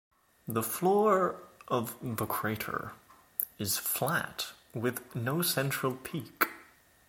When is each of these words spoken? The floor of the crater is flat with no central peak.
The 0.47 0.63
floor 0.63 1.35
of 1.67 1.95
the 2.01 2.25
crater 2.25 2.93
is 3.59 3.77
flat 3.77 4.51
with 4.73 5.03
no 5.15 5.43
central 5.43 5.93
peak. 5.93 6.47